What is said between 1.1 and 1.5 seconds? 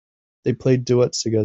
together.